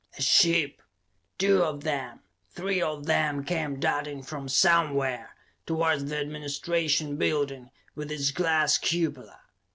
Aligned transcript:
A 0.17 0.21
ship, 0.23 0.81
two 1.37 1.61
of 1.61 1.83
them, 1.83 2.21
three 2.49 2.81
of 2.81 3.05
them 3.05 3.43
came 3.43 3.79
darting 3.79 4.23
from 4.23 4.49
somewhere, 4.49 5.35
towards 5.67 6.05
the 6.05 6.17
administration 6.17 7.17
building, 7.17 7.69
with 7.93 8.11
its 8.11 8.31
glass 8.31 8.79
cupola. 8.79 9.39